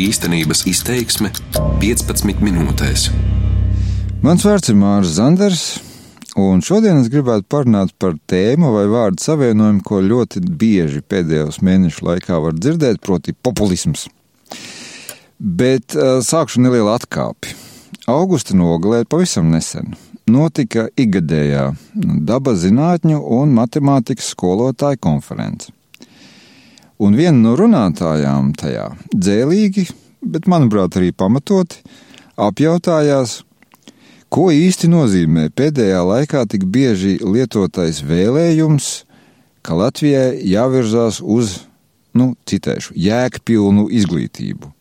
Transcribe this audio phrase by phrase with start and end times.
[0.00, 1.28] Īstenības izteiksme
[1.82, 3.10] 15 minūtēs.
[4.24, 5.64] Mans vārds ir Mārcis Zanders,
[6.40, 12.06] un šodien es gribētu parunāt par tēmu vai vārdu savienojumu, ko ļoti bieži pēdējos mēnešu
[12.08, 14.06] laikā var dzirdēt, proti, populisms.
[15.36, 17.52] Bet uh, sākšu nelielu atkāpi.
[18.08, 19.92] Augusta nogalē pavisam nesen
[20.24, 21.68] notika ikgadējā
[22.24, 25.68] dabas zinātņu un matemātikas skolotāju konference.
[27.00, 29.86] Un viena no runātājām tajā dzēlīgi,
[30.22, 31.80] bet manuprāt arī pamatoti,
[32.36, 33.40] apjautājās,
[34.32, 38.92] ko īsti nozīmē pēdējā laikā tik bieži lietotais vēlējums,
[39.62, 41.62] ka Latvijai jāvirzās uz,
[42.18, 44.72] nu, citēšu, jēgpilnu izglītību.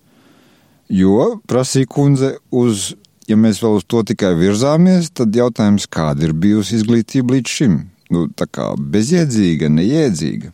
[0.91, 2.91] Jo, prasīja kundze, uz,
[3.29, 7.77] ja mēs vēl uz to tikai virzāmies, tad jautājums, kāda ir bijusi izglītība līdz šim?
[8.11, 10.51] Nu, tā kā bezjēdzīga, neiedzīga.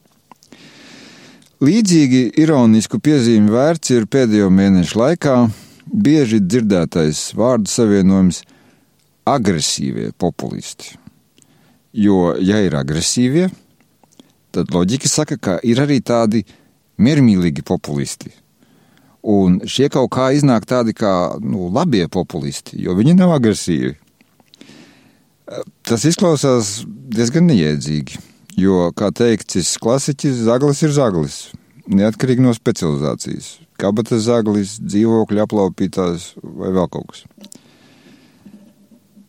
[1.57, 5.37] Līdzīgi ironisku piezīmi vērts ir pēdējo mēnešu laikā
[5.89, 8.43] bieži dzirdētais vārdu savienojums
[9.25, 10.93] agresīvie populisti.
[11.97, 13.47] Jo, ja ir agresīvie,
[14.53, 16.43] tad loģika saka, ka ir arī tādi
[17.01, 18.29] miermīlīgi populisti.
[19.25, 23.95] Un šie kaut kā iznāk tādi kā nu, labie populisti, jo viņi nav agresīvi.
[25.81, 28.21] Tas izklausās diezgan neiedzīgi.
[28.57, 31.35] Jo, kā teikts, klasiķis zaglis ir zaglis,
[31.93, 33.51] neatkarīgi no specializācijas.
[33.77, 37.27] Kabatas zaglis, dzīvokļa aplaupītājs vai vēl kaut kas.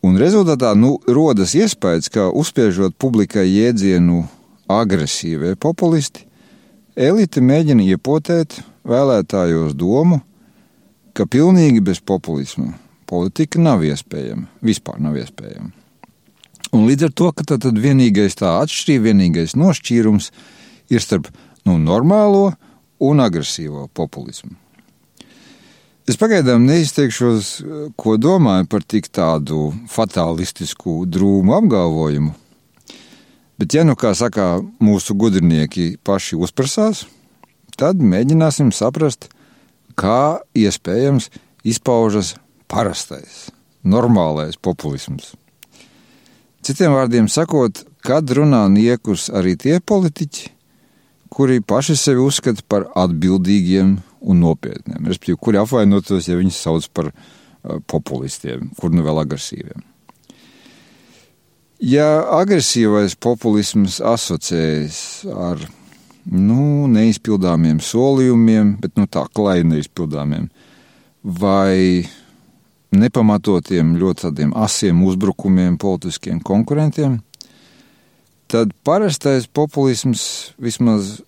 [0.01, 4.23] Un rezultātā nu, rodas iespējas, ka uzspiežot publikai jēdzienu
[4.71, 6.25] agresīvie populisti,
[6.97, 10.23] elite mēģina iepotēt vēlētājos domu,
[11.13, 12.73] ka pilnīgi bez populisma
[13.09, 15.78] politika nav iespējama, vispār nav iespējama.
[16.75, 20.29] Un līdz ar to, ka tad, tad vienīgais tā atšķirība, vienīgais nošķīrums
[20.93, 21.29] ir starp
[21.65, 22.51] nu, normālo
[23.01, 24.53] un agresīvo populismu.
[26.09, 27.49] Es pagaidām neizteikšos,
[27.93, 32.33] ko domāju par tik tādu fatālistisku drūmu apgalvojumu,
[33.61, 37.03] bet, ja nu kā saka mūsu gudrinieki paši uzprasās,
[37.77, 39.29] tad mēģināsim saprast,
[39.93, 41.29] kā iespējams
[41.67, 42.33] izpaužas
[42.71, 43.49] parastais,
[43.85, 45.35] normālais populisms.
[46.69, 50.51] Citiem vārdiem sakot, kad runā niekus arī tie politiķi,
[51.33, 57.09] kuri paši sevi uzskata par atbildīgiem un nopietniem, respektīvi, kuri apvainotos, ja viņus sauc par
[57.09, 59.81] uh, populistiem, kur nu vēl agresīviem.
[61.89, 62.05] Ja
[62.37, 65.01] agresīvais populisms asociējas
[65.33, 65.65] ar
[66.29, 70.51] nu, neizpildāmiem solījumiem, bet nu, tā klāja neizpildāmiem,
[71.25, 72.05] vai
[72.99, 77.19] nepamatotiem, ļoti tādiem asiem uzbrukumiem politiskiem konkurentiem,
[78.49, 81.19] tad parastais populisms, vismaz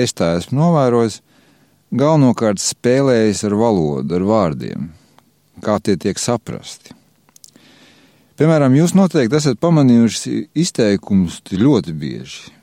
[0.00, 1.20] es tā esmu novērojis,
[1.92, 4.90] galvenokārt spēlējas ar valodu, ar vārdiem,
[5.64, 6.96] kā tie tiek saprasti.
[8.40, 12.54] Piemēram, jūs noteikti esat pamanījuši izteikumus ļoti bieži.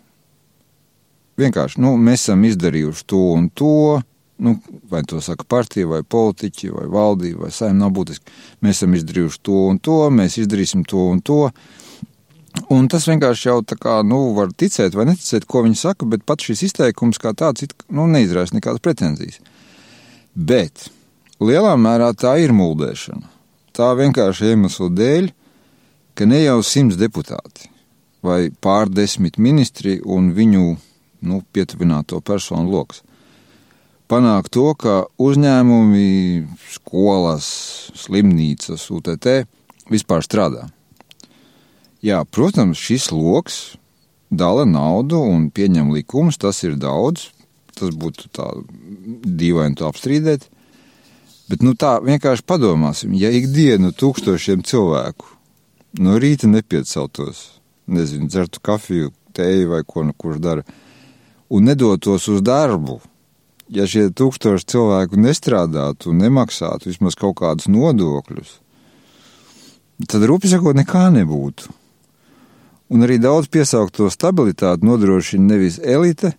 [1.40, 4.02] Vienkārši, nu, mēs esam izdarījuši to un to,
[4.40, 4.56] nu,
[4.90, 8.36] vai to saka partija, vai politiķi, vai valdība, vai saimnieks, nav būtiski.
[8.64, 11.42] Mēs esam izdarījuši to un to, mēs izdarīsim to un to.
[12.74, 16.26] Un tas vienkārši jau tā kā, nu, var ticēt vai neticēt, ko viņi saka, bet
[16.28, 19.42] pat šis izteikums kā tāds, nu, neizraisa nekādas pretenzijas.
[20.34, 20.88] Bet
[21.44, 23.28] lielā mērā tā ir mūldēšana.
[23.76, 25.30] Tā vienkārši iemesla dēļ,
[26.18, 27.70] ka ne jau simts deputāti
[28.26, 30.66] vai pārdesmit ministri un viņu,
[31.28, 33.04] nu, pietuvināto personu lokus
[34.09, 37.47] panākt to, ka uzņēmumi, skolas,
[37.97, 39.30] slimnīcas, UTT
[39.92, 40.68] vispār strādā.
[42.06, 43.59] Jā, protams, šis lokus
[44.30, 47.30] dala naudu un pieņem likumus, tas ir daudz.
[47.80, 48.48] Tas būtu tā
[49.24, 50.48] dīvaini to apstrīdēt.
[51.50, 55.25] Bet nu tā vienkārši padomāsim, ja ikdienu tūkstošiem cilvēku
[55.98, 60.66] no rīta nepieceltos, nezinu, dzertu kafiju, teju vai ko nu kurš dara,
[61.50, 63.00] un nedotos uz darbu,
[63.74, 68.56] ja šie tūkstoši cilvēku nestrādātu un nemaksātu vismaz kaut kādus nodokļus,
[70.10, 71.75] tad rupi sakot, nekā nebūtu.
[72.89, 76.33] Un arī daudz piesaukto stabilitāti nodrošina nevis elite,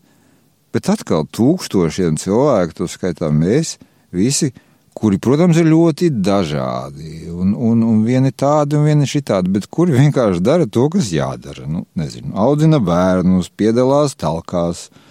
[0.74, 3.76] bet atkal tūkstošiem cilvēku, to skaitā mēs
[4.14, 4.50] visi,
[4.98, 9.94] kuri, protams, ir ļoti dažādi, un, un, un vieni tādi, un vieni šitādi, bet kuri
[9.94, 11.68] vienkārši dara to, kas jādara.
[11.70, 15.06] Nu, nezinu, audzina bērnus, piedalās talkās, uh,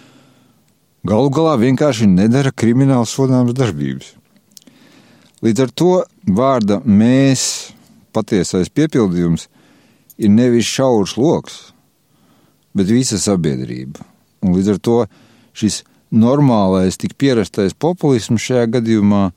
[1.06, 4.14] galu galā vienkārši nedara krimināli sodāmas darbības.
[5.40, 5.92] Līdz ar to
[6.28, 7.72] vārda mēs
[8.12, 9.46] patiesais piepildījums
[10.20, 11.70] ir nevis šaurs lokus,
[12.76, 14.04] bet visa sabiedrība.
[14.44, 14.98] Un līdz ar to
[15.56, 15.82] šis
[16.12, 19.30] normālais, tik pierastais populisms šajā gadījumā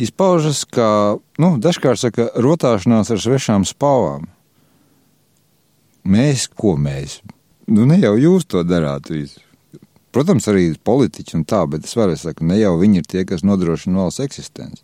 [0.00, 4.28] izpaužas kā, nu, dažkārt saka, rotāšanās ar svešām spāvām.
[6.04, 7.20] Mēs, ko mēs?
[7.70, 9.40] Nu, ne jau jūs to darāt visu.
[10.14, 13.44] Protams, arī politiķi un tā, bet es varu teikt, ne jau viņi ir tie, kas
[13.46, 14.82] nodrošina valsts eksistenci.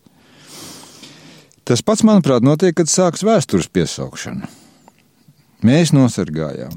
[1.67, 4.47] Tas pats, manuprāt, notiek, kad sākas vēstures piesaukšana.
[5.67, 6.77] Mēs nosargājām,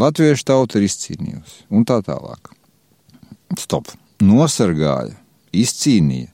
[0.00, 2.54] latviešu tauta ir izcīnījusi un tā tālāk.
[3.60, 3.90] Stop!
[4.22, 5.16] Nosargāja,
[5.52, 6.30] izcīnīja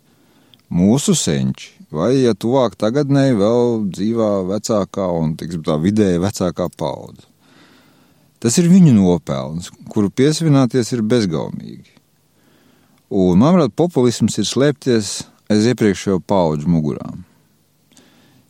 [0.71, 7.25] mūsu senči, vai, ja tuvāk tagadnē, vēl dzīvā vecākā un tiksim, tā vidēja vecākā paudze.
[8.39, 11.97] Tas ir viņu nopelns, kuru piesavināties ir bezgaumīgi.
[13.09, 15.13] Un, manuprāt, populisms ir slēpties
[15.49, 17.25] aiz iepriekšējo pauģu mugurām.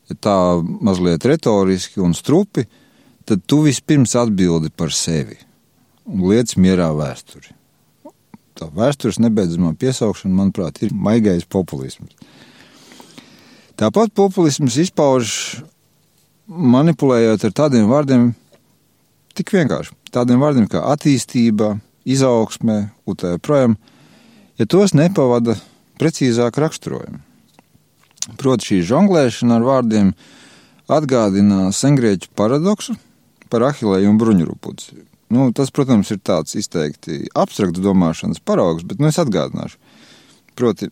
[0.09, 2.65] Ja tā mazliet retoriski un strupi,
[3.29, 5.37] tad tu vispirms atbildi par sevi
[6.09, 7.53] un liec mierā vēsturi.
[8.59, 12.17] Tā vēstures nebeidzamā piesaukšana, manuprāt, ir maigais populisms.
[13.79, 15.33] Tāpat populisms izpauž
[16.49, 18.33] manipulējot ar tādiem vārdiem,
[19.39, 19.95] Tik vienkārši.
[20.11, 21.77] Tādiem vārdiem kā attīstība,
[22.09, 22.89] izaugsme,
[23.21, 23.77] tā joprojām,
[24.59, 25.55] ja tos nepavada
[26.01, 27.21] precīzāk raksturojumi.
[28.41, 30.11] Proti, šī žonglēšana ar vārdiem
[30.91, 32.97] atgādina sengrieķu paradoksu
[33.53, 34.99] par ahilēju un bruņurupuci.
[35.33, 39.79] Nu, tas, protams, ir tāds izteikti abstrakts domāšanas paraugs, bet nu, es atgādināšu.
[40.59, 40.91] Proti,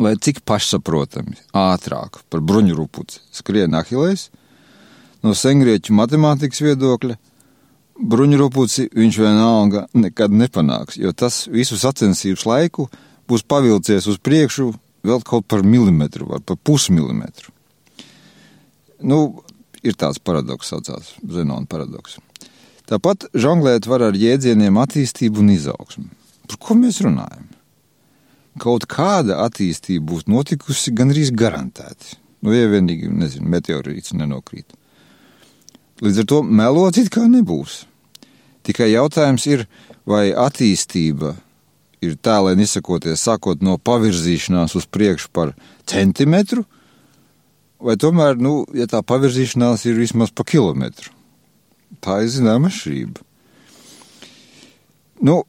[0.00, 4.30] lai cik pašsaprotami, ātrāk par bruņurupuci skrien ahilējs,
[5.26, 7.16] no sengrieķu matemātikas viedokļa,
[8.00, 12.88] bruņurupuci viņš vienalga nekad nepanāks, jo tas visu sacensības laiku
[13.28, 14.70] būs pavilcies uz priekšu
[15.06, 17.52] vēl kaut par milimetru vai par pusmilimetru.
[19.00, 19.42] Nu,
[19.82, 22.18] ir tāds paradoks, saucās Zenona paradoks.
[22.90, 26.08] Tāpat žonglēt var ar jēdzieniem attīstību un izaugsmu.
[26.50, 27.46] Par ko mēs runājam?
[28.60, 32.18] Kaut kāda attīstība būs notikusi gandrīz garantēti.
[32.42, 34.74] Nu, ja vienīgi, nezinu, meteorīts nenokrīt.
[36.00, 37.84] Līdz ar to melot it kā nebūs.
[38.64, 39.66] Tikai jautājums ir,
[40.08, 41.34] vai attīstība
[42.04, 45.52] ir tālēni izsakoties, sākot no pavirzīšanās uz priekšu par
[45.88, 46.64] centimetru,
[47.80, 51.12] vai tomēr, nu, ja tā pavirzīšanās ir vismaz pa kilometru.
[52.00, 53.26] Tā ir zināma atšķirība.
[55.26, 55.42] Nu,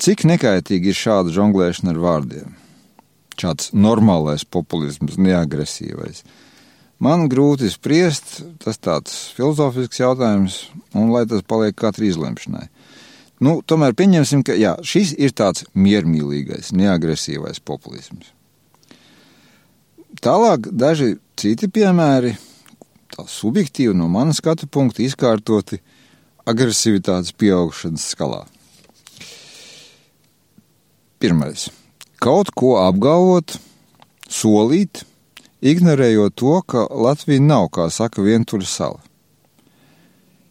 [0.00, 2.56] cik nekaitīgi ir šāda žonglēšana ar vārdiem?
[3.40, 6.20] Šāds normālais populisms, neagresīvais.
[7.00, 12.66] Man grūti spriest, tas tāds filozofisks jautājums, un lai tas paliek katra izlemšanai.
[13.40, 18.34] Nu, tomēr pieņemsim, ka jā, šis ir tāds miermīlīgais, neagresīvais populisms.
[20.20, 22.34] Tālāk daži citi piemēri,
[23.16, 25.80] tā subjektīvi no manas skatu punkta izkārtoti
[26.44, 28.42] agresivitātes pieaugšanas skalā.
[31.20, 31.70] Pirmais-
[32.24, 33.56] kaut ko apgalvot,
[34.28, 35.06] solīt,
[35.60, 39.00] ignorējot to, ka Latvija nav, kā saka, vientuļa sala.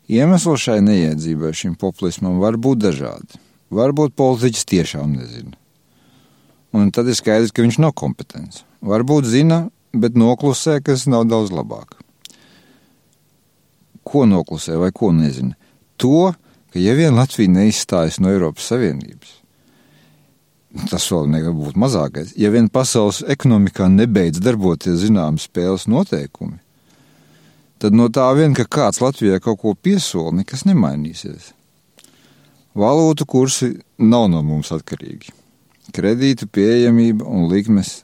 [0.10, 3.42] Iemesli šai neiedzībai, šim populismam var būt dažādi.
[3.70, 5.54] Varbūt politiķis tiešām nezina.
[6.74, 8.64] Un tad ir skaidrs, ka viņš nav kompetents.
[8.86, 11.98] Varbūt zina, bet noklusē, kas nav daudz labāk.
[14.06, 15.54] Ko noklusē vai ko nezina?
[16.02, 16.32] To,
[16.74, 19.39] ka ja vien Latvija neizstājas no Eiropas Savienības,
[20.90, 22.34] tas vēl nebūtu mazākais.
[22.38, 26.60] Ja vien pasaules ekonomikā nebeidz darboties zināmas spēles noteikumi,
[27.82, 31.54] tad no tā vien, ka kāds Latvijai kaut ko piesola, nekas nemainīsies.
[32.80, 35.34] Valūtu kursi nav no mums atkarīgi.
[35.96, 38.04] Kredītu pieejamība un likmes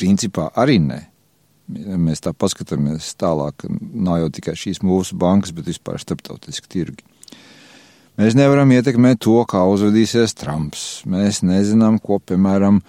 [0.00, 1.02] principā arī ne.
[1.70, 7.04] Ja mēs tā paskatāmies tālāk, nav jau tikai šīs mūsu bankas, bet vispār starptautiski tirgi.
[8.20, 10.80] Mēs nevaram ietekmēt to, kā uzvedīsies Trumps.
[11.08, 12.82] Mēs nezinām, ko, piemēram,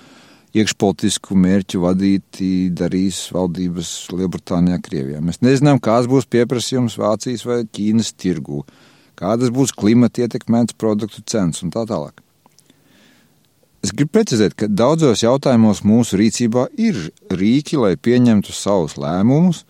[0.51, 5.21] iekšpolitisku mērķu vadīti darīs valdības Lielbritānijā, Krievijā.
[5.23, 8.65] Mēs nezinām, kāds būs pieprasījums Vācijas vai Ķīnas tirgū,
[9.21, 12.19] kādas būs klimata ietekmētas produktu cenas un tā tālāk.
[13.79, 16.99] Es gribu precizēt, ka daudzos jautājumos mūsu rīcībā ir
[17.31, 19.63] rīki, lai pieņemtu savus lēmumus,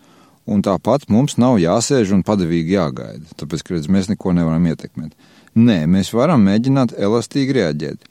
[0.50, 5.14] un tāpat mums nav jāsēž un padavīgi jāgaida, tāpēc, ka redz, mēs neko nevaram ietekmēt.
[5.52, 8.06] Nē, mēs varam mēģināt elastīgi reaģēt,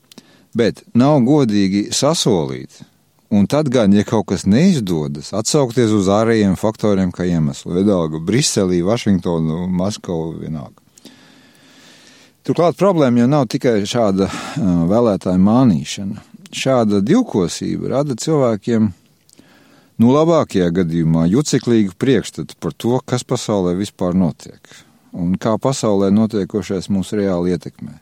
[0.53, 2.83] bet nav godīgi sasolīt.
[3.31, 8.81] Un tad, gan, ja kaut kas neizdodas, atsaukties uz ārējiem faktoriem kā iemeslu, vienalga Briselī,
[8.85, 10.75] Vašingtonu, Maskavu, vienalga.
[12.45, 16.21] Turklāt problēma jau nav tikai šāda uh, vēlētāja mānīšana.
[16.51, 18.91] Šāda divkosība rada cilvēkiem,
[20.03, 24.81] nu, labākajā gadījumā, juceklīgu priekšstatu par to, kas pasaulē vispār notiek
[25.17, 27.93] un kā pasaulē notiekošais mūs reāli ietekmē.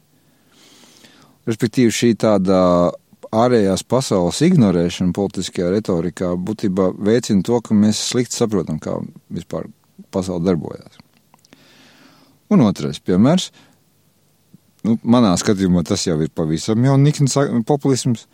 [1.50, 2.60] Respektīvi, šī tāda
[3.34, 8.98] ārējās pasaules ignorēšana politiskajā retorikā būtībā veicina to, ka mēs slikti saprotam, kā
[9.34, 9.70] vispār
[10.14, 11.00] pasaule darbojas.
[12.50, 13.52] Un otrais piemērs,
[14.86, 17.38] nu, manā skatījumā tas jau ir pavisam jau nikns
[17.70, 18.26] populisms,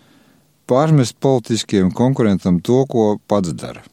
[0.69, 3.83] pārmest politiskiem konkurentam to, ko pats dara.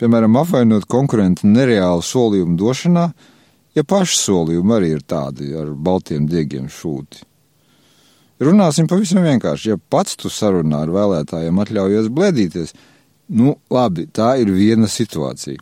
[0.00, 3.10] Piemēram, apvainot konkurentu nereālu solījumu došanā,
[3.76, 7.24] ja paši solījumi arī ir tādi ar baltiem diegiem šūti.
[8.40, 9.74] Runāsim pavisam vienkārši.
[9.74, 12.72] Ja pats tu sarunā ar vēlētājiem atļaujies blēdīties,
[13.36, 15.60] nu labi, tā ir viena situācija.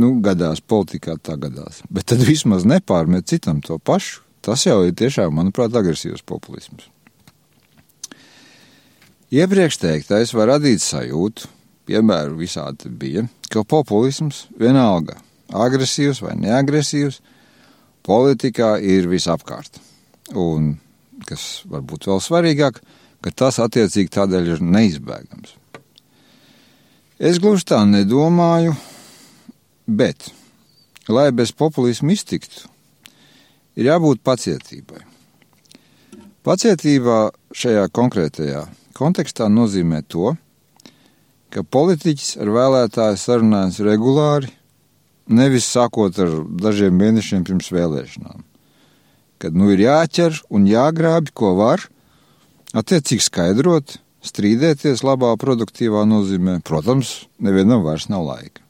[0.00, 1.82] Nu, gadās politikā tā gadās.
[1.92, 4.22] Bet tad vismaz nepārmet citam to pašu.
[4.44, 6.86] Tas jau ir tiešām, manuprāt, agresīvs populisms.
[9.34, 11.48] Iepriekš teiktais var radīt sajūtu,
[11.88, 15.16] piemēru visādi bija, ka populisms vienalga
[15.52, 17.20] agresīvs vai neagresīvs,
[18.06, 19.80] politikā ir visapkārt.
[20.34, 20.76] Un
[21.26, 22.80] kas varbūt vēl svarīgāk,
[23.22, 25.54] ka tas attiecīgi tādēļ ir neizbēgams.
[27.16, 28.74] Es gluži tā nedomāju,
[29.88, 30.28] bet,
[31.08, 32.66] lai bez populismu iztiktu,
[33.76, 35.00] ir jābūt pacietībai.
[36.46, 40.34] Pacietībā šajā konkrētajā kontekstā nozīmē to,
[41.50, 44.52] ka politiķis ar vēlētāju sarunājas regulāri,
[45.28, 48.44] nevis sākot ar dažiem mēnešiem pirms vēlēšanām
[49.38, 51.86] kad nu ir jāķer un jāgrābi, ko var,
[52.76, 56.58] attiecīgi skaidrot, strīdēties labā, produktīvā nozīmē.
[56.66, 58.64] Protams, nevienam vairs nav laika.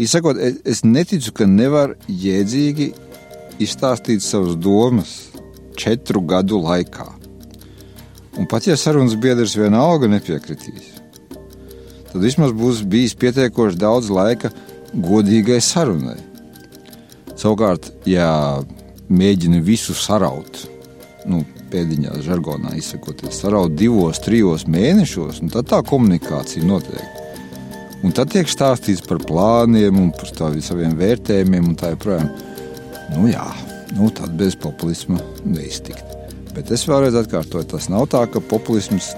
[0.00, 2.90] Izsakot, es, es neticu, ka nevar jēdzīgi
[3.64, 5.14] izstāstīt savas domas
[5.76, 7.08] četru gadu laikā.
[8.36, 10.90] Un pat ja sarunas biedrs vienalga nepiekritīs,
[12.10, 14.52] tad vismaz būs bijis pietiekoši daudz laika
[14.94, 16.18] godīgai sarunai.
[17.36, 18.62] Savukārt, ja
[19.08, 20.62] mēģina visu saraut.
[21.26, 27.22] Nu, pēdiņā, žargonā izsakoties, saraut divos, trijos mēnešos, un tad tā komunikācija notiek.
[28.06, 30.30] Un tad tiek stāstīts par plāniem un par
[30.62, 32.28] saviem vērtējumiem, un tā joprojām.
[33.14, 33.46] Nu, jā,
[33.96, 36.04] nu, tad bez populisma neiztikt.
[36.54, 39.10] Bet es vēlreiz atkārtoju, tas nav tā, ka populisms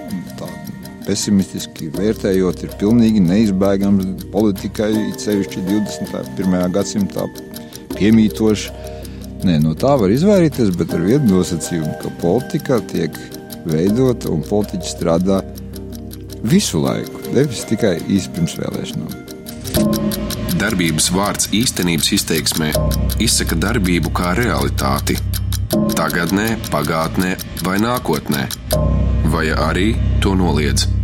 [1.09, 6.61] pesimistiski vērtējot, ir pilnīgi neizbēgams politikai, sevišķi 21.
[6.77, 7.27] gadsimtā
[7.97, 8.69] piemītošs
[9.47, 13.15] Nē, no tā var izvairīties, bet ar vienu nosacījumu, ka politika tiek
[13.69, 15.39] veidota un politiķi strādā
[16.43, 19.15] visu laiku, nevis tikai īsi pirms vēlēšanām.
[20.59, 22.73] Darbības vārds īstenības izteiksmē
[23.23, 25.21] izsaka darbību kā realitāti.
[25.95, 28.47] Tagatnē, pagātnē vai nākotnē,
[29.31, 29.93] vai arī
[30.25, 30.98] to noliedz.